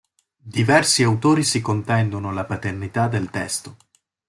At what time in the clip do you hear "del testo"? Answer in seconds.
3.07-3.77